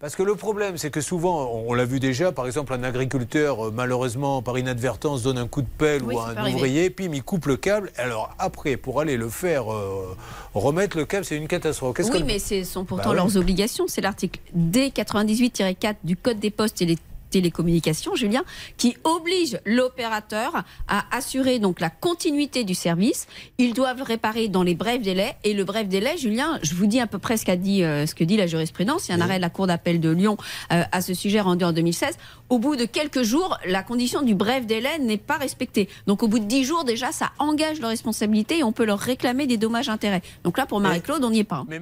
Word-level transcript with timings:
Parce 0.00 0.16
que 0.16 0.22
le 0.22 0.34
problème, 0.34 0.78
c'est 0.78 0.90
que 0.90 1.02
souvent, 1.02 1.52
on 1.66 1.74
l'a 1.74 1.84
vu 1.84 2.00
déjà, 2.00 2.32
par 2.32 2.46
exemple, 2.46 2.72
un 2.72 2.82
agriculteur, 2.84 3.66
euh, 3.66 3.70
malheureusement, 3.70 4.40
par 4.40 4.56
inadvertance, 4.58 5.22
donne 5.22 5.36
un 5.36 5.46
coup 5.46 5.60
de 5.60 5.68
pelle 5.68 6.02
ou 6.02 6.18
un 6.18 6.50
ouvrier, 6.50 6.88
puis 6.88 7.04
il 7.04 7.22
coupe 7.22 7.44
le 7.44 7.58
câble. 7.58 7.92
Alors 7.98 8.34
après, 8.38 8.78
pour 8.78 9.02
aller 9.02 9.18
le 9.18 9.28
faire 9.28 9.70
euh, 9.70 10.16
remettre 10.54 10.96
le 10.96 11.04
câble, 11.04 11.26
c'est 11.26 11.36
une 11.36 11.48
catastrophe. 11.48 11.98
Oui, 11.98 12.22
mais 12.24 12.38
ce 12.38 12.64
sont 12.64 12.86
pourtant 12.86 13.10
bah 13.10 13.16
leurs 13.16 13.36
obligations. 13.36 13.88
C'est 13.88 14.00
l'article 14.00 14.40
D98-4 14.56 15.96
du 16.02 16.16
Code 16.16 16.40
des 16.40 16.50
postes 16.50 16.80
et 16.80 16.86
les 16.86 16.96
télécommunications, 17.30 18.14
Julien, 18.14 18.44
qui 18.76 18.96
oblige 19.04 19.58
l'opérateur 19.64 20.64
à 20.88 21.04
assurer 21.16 21.58
donc 21.58 21.80
la 21.80 21.90
continuité 21.90 22.64
du 22.64 22.74
service. 22.74 23.26
Ils 23.58 23.72
doivent 23.72 24.02
réparer 24.02 24.48
dans 24.48 24.62
les 24.62 24.74
brefs 24.74 25.02
délais. 25.02 25.36
Et 25.44 25.54
le 25.54 25.64
bref 25.64 25.88
délai, 25.88 26.16
Julien, 26.18 26.58
je 26.62 26.74
vous 26.74 26.86
dis 26.86 27.00
à 27.00 27.06
peu 27.06 27.18
près 27.18 27.36
ce, 27.36 27.44
qu'a 27.44 27.56
dit, 27.56 27.82
euh, 27.82 28.06
ce 28.06 28.14
que 28.14 28.24
dit 28.24 28.36
la 28.36 28.46
jurisprudence. 28.46 29.08
Il 29.08 29.12
y 29.12 29.14
a 29.14 29.18
un 29.18 29.20
arrêt 29.20 29.36
de 29.36 29.42
la 29.42 29.50
Cour 29.50 29.66
d'appel 29.66 30.00
de 30.00 30.10
Lyon 30.10 30.36
euh, 30.72 30.82
à 30.90 31.00
ce 31.00 31.14
sujet 31.14 31.40
rendu 31.40 31.64
en 31.64 31.72
2016. 31.72 32.16
Au 32.48 32.58
bout 32.58 32.76
de 32.76 32.84
quelques 32.84 33.22
jours, 33.22 33.58
la 33.66 33.82
condition 33.82 34.22
du 34.22 34.34
bref 34.34 34.66
délai 34.66 34.98
n'est 34.98 35.16
pas 35.16 35.36
respectée. 35.36 35.88
Donc 36.06 36.22
au 36.22 36.28
bout 36.28 36.38
de 36.38 36.44
dix 36.44 36.64
jours, 36.64 36.84
déjà, 36.84 37.12
ça 37.12 37.30
engage 37.38 37.80
leur 37.80 37.90
responsabilité 37.90 38.58
et 38.58 38.64
on 38.64 38.72
peut 38.72 38.84
leur 38.84 38.98
réclamer 38.98 39.46
des 39.46 39.56
dommages-intérêts. 39.56 40.22
Donc 40.44 40.58
là, 40.58 40.66
pour 40.66 40.80
Marie-Claude, 40.80 41.24
on 41.24 41.30
n'y 41.30 41.40
est 41.40 41.44
pas. 41.44 41.64
Hein. 41.70 41.80